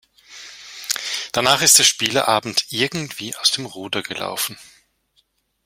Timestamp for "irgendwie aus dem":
2.71-3.67